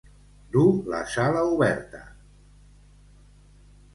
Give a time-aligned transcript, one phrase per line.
[0.53, 2.01] Dur la sala oberta.